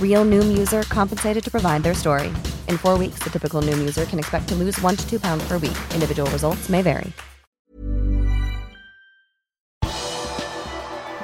[0.00, 2.32] Real Noom user compensated to provide their story.
[2.68, 5.48] In four weeks, the typical Noom user can expect to lose one to two pounds
[5.48, 5.76] per week.
[5.94, 7.12] Individual results may vary.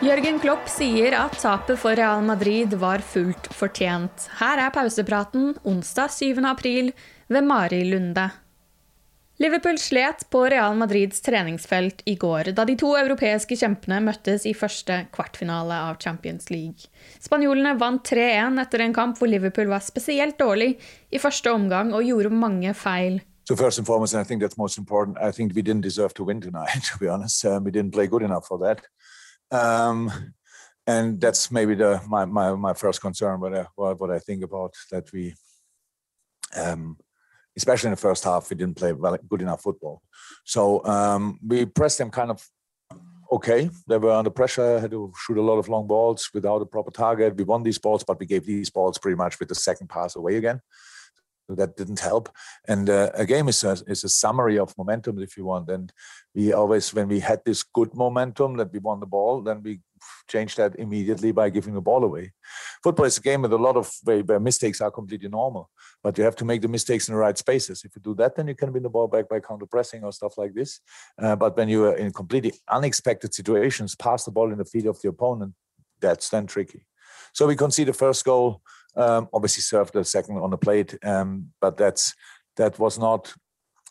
[0.01, 4.31] Jørgen Klopp sier at tapet for Real Madrid var fullt fortjent.
[4.39, 6.45] Her er pausepraten onsdag 7.
[6.49, 6.93] april
[7.29, 8.31] ved Mari Lunde.
[9.41, 14.53] Liverpool slet på Real Madrids treningsfelt i går, da de to europeiske kjempene møttes i
[14.53, 16.91] første kvartfinale av Champions League.
[17.25, 20.75] Spanjolene vant 3-1 etter en kamp hvor Liverpool var spesielt dårlig
[21.09, 23.23] i første omgang og gjorde mange feil.
[23.49, 25.17] So first and foremost, and I think that's most important.
[25.17, 26.85] I think we didn't deserve to win tonight.
[26.93, 28.85] To be honest, um, we didn't play good enough for that.
[29.51, 30.13] Um,
[30.87, 33.41] and that's maybe the my my, my first concern.
[33.41, 35.35] What I, what I think about that we,
[36.55, 36.99] um,
[37.61, 40.01] especially in the first half, we didn't play well, good enough football.
[40.45, 42.39] So um, we pressed them kind of
[43.31, 43.69] okay.
[43.87, 46.91] They were under pressure, had to shoot a lot of long balls without a proper
[46.91, 47.37] target.
[47.37, 50.17] We won these balls, but we gave these balls pretty much with the second pass
[50.17, 50.61] away again.
[51.57, 52.29] That didn't help.
[52.69, 55.69] And uh, a game is a, is a summary of momentum, if you want.
[55.69, 55.93] And
[56.35, 59.81] we always, when we had this good momentum that we won the ball, then we
[60.29, 62.33] changed that immediately by giving the ball away.
[62.83, 65.71] Football is a game with a lot of where, where mistakes are completely normal,
[66.03, 67.83] but you have to make the mistakes in the right spaces.
[67.85, 70.13] If you do that, then you can win the ball back by counter pressing or
[70.13, 70.81] stuff like this.
[71.21, 74.87] Uh, but when you are in completely unexpected situations, pass the ball in the feet
[74.87, 75.55] of the opponent,
[76.01, 76.87] that's then tricky.
[77.33, 78.63] So we concede the first goal
[78.97, 82.15] um, obviously served the second on the plate, um, but that's
[82.57, 83.33] that was not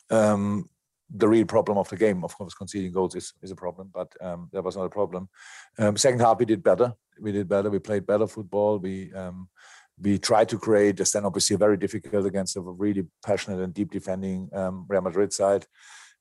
[0.09, 0.69] um,
[1.13, 2.23] the real problem of the game.
[2.23, 5.29] Of course, conceding goals is, is a problem, but um, that was not a problem.
[5.77, 6.93] Um, second half, we did better.
[7.19, 7.69] We did better.
[7.69, 8.77] We played better football.
[8.77, 9.49] We um,
[10.01, 10.99] we tried to create.
[10.99, 14.49] It's then obviously very difficult against a really passionate and deep defending
[14.87, 15.66] Real Madrid side.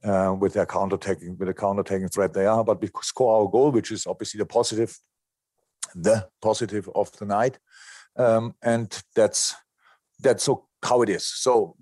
[0.05, 3.73] Uh, with their counter-attacking, with the counter-attacking threat they are, but we score our goal,
[3.73, 4.97] which is obviously the positive,
[5.93, 7.59] the positive of the night
[8.19, 9.55] um, and that's
[10.21, 10.49] that's
[10.83, 11.27] how it is.
[11.27, 11.77] So,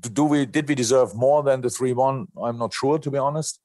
[0.00, 2.26] do we did we deserve more than the three one?
[2.42, 3.60] I'm not sure to be honest.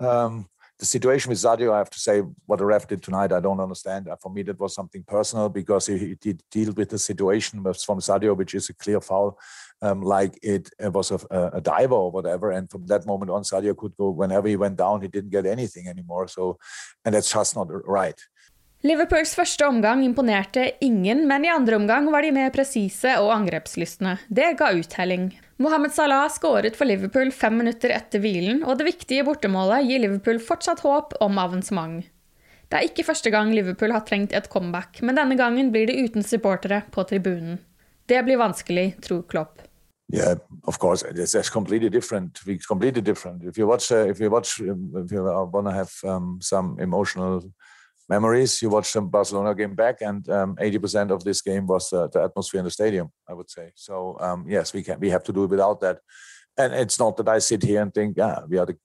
[0.00, 0.46] Um,
[0.82, 3.60] the situation with Sadio, I have to say, what the ref did tonight, I don't
[3.60, 4.08] understand.
[4.08, 7.62] Uh, for me, that was something personal because he, he did deal with the situation
[7.62, 9.38] from Sadio, which is a clear foul,
[9.80, 12.50] um, like it, it was a, a, diver or whatever.
[12.50, 15.46] And from that moment on, Sadio could go whenever he went down, he didn't get
[15.46, 16.26] anything anymore.
[16.26, 16.58] So,
[17.04, 18.20] and that's just not right.
[18.82, 24.16] Liverpools første omgang imponerte ingen, men i andre omgang var de mer presise og angrepslystne.
[24.26, 25.28] Det ga uttelling.
[25.62, 30.42] Mohammed Salah skåret for Liverpool fem minutter etter hvilen, og det viktige bortemålet gir Liverpool
[30.42, 32.02] fortsatt håp om avansement.
[32.66, 36.00] Det er ikke første gang Liverpool har trengt et comeback, men denne gangen blir det
[36.02, 37.60] uten supportere på tribunen.
[38.10, 39.62] Det blir vanskelig, tror Klopp.
[40.10, 40.34] Yeah,
[40.66, 42.42] of course, it's, it's completely different.
[42.46, 43.44] It's completely different.
[43.44, 47.44] If you watch, uh, if you watch, if you want to have um, some emotional
[48.14, 48.60] memories.
[48.62, 52.20] You watched the Barcelona game back, and um, 80% of this game was uh, the
[52.28, 53.06] atmosphere in the stadium.
[53.30, 54.16] I would say so.
[54.26, 55.00] Um, yes, we can.
[55.00, 55.98] We have to do it without that.
[56.58, 58.76] And it's not that I sit here and think, yeah, we are the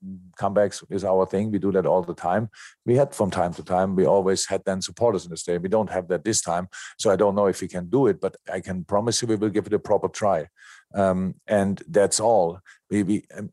[0.42, 1.52] comebacks is our thing.
[1.52, 2.50] We do that all the time.
[2.86, 3.90] We had from time to time.
[4.00, 5.64] We always had then supporters in the stadium.
[5.64, 8.22] We don't have that this time, so I don't know if we can do it.
[8.22, 10.48] But I can promise you, we will give it a proper try.
[10.96, 12.60] Um, and that's all.
[12.90, 13.50] We, we um,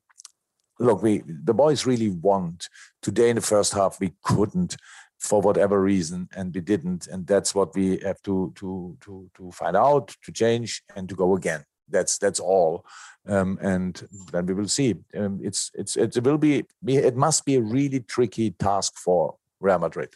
[0.79, 1.03] look.
[1.03, 2.69] We the boys really want
[3.03, 3.99] today in the first half.
[4.00, 4.77] We couldn't
[5.25, 9.50] for whatever reason and we didn't and that's what we have to to to to
[9.53, 12.85] find out to change and to go again That's that's all.
[13.26, 14.97] Um, and then we will see.
[15.17, 19.79] Um, it's it's it will be it must be a really tricky task for Real
[19.79, 20.15] Madrid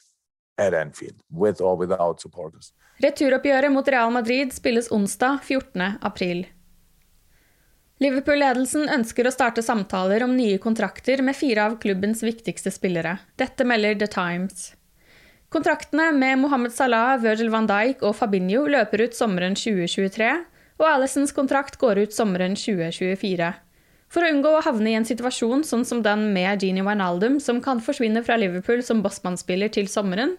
[0.58, 2.72] at Anfield, with or without supporters.
[3.02, 5.98] Returoppgjøret mot Real Madrid spilles onsdag 14.
[6.02, 6.46] april.
[7.98, 13.16] Liverpool-ledelsen ønsker å starte samtaler om nye kontrakter med fire av klubbens viktigste spillere.
[13.38, 14.68] Dette melder The Times.
[15.48, 20.26] Kontraktene med Mohammed Salah, Virgil van Dijk og Fabinho løper ut sommeren 2023,
[20.76, 23.46] og Alisons kontrakt går ut sommeren 2024.
[24.12, 27.62] For å unngå å havne i en situasjon sånn som den med Gini Wijnaldum, som
[27.64, 30.34] kan forsvinne fra Liverpool som bossmannsspiller til sommeren,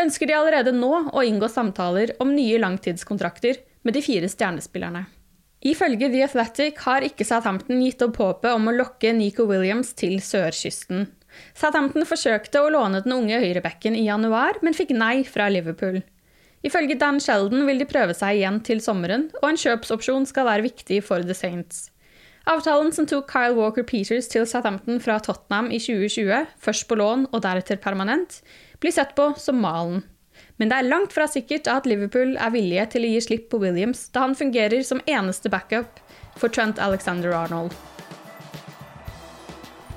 [0.00, 5.06] ønsker de allerede nå å inngå samtaler om nye langtidskontrakter med de fire stjernespillerne.
[5.64, 10.20] Ifølge The Athletic har ikke Southampton gitt opp håpet om å lokke Nico Williams til
[10.24, 11.08] sørkysten.
[11.54, 16.00] Southampton forsøkte å låne den unge høyrebacken i januar, men fikk nei fra Liverpool.
[16.66, 20.66] Ifølge Dan Sheldon vil de prøve seg igjen til sommeren, og en kjøpsopsjon skal være
[20.66, 21.88] viktig for The Saints.
[22.50, 27.28] Avtalen som tok Kyle Walker Peters til Southampton fra Tottenham i 2020, først på lån
[27.30, 28.40] og deretter permanent,
[28.80, 30.02] blir sett på som malen.
[30.60, 33.60] Men det er langt fra sikkert at Liverpool er villige til å gi slipp på
[33.62, 36.00] Williams, da han fungerer som eneste backup
[36.36, 37.76] for Trent Alexander Arnold.